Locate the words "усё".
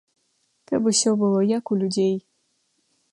0.91-1.13